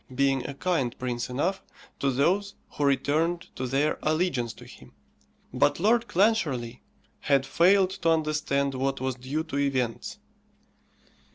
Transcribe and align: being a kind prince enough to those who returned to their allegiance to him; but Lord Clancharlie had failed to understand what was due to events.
being 0.15 0.43
a 0.47 0.55
kind 0.55 0.97
prince 0.97 1.29
enough 1.29 1.61
to 1.99 2.09
those 2.09 2.55
who 2.71 2.83
returned 2.85 3.39
to 3.55 3.67
their 3.67 3.99
allegiance 4.01 4.51
to 4.51 4.65
him; 4.65 4.91
but 5.53 5.79
Lord 5.79 6.07
Clancharlie 6.07 6.81
had 7.19 7.45
failed 7.45 7.91
to 7.91 8.09
understand 8.09 8.73
what 8.73 8.99
was 8.99 9.13
due 9.13 9.43
to 9.43 9.59
events. 9.59 10.17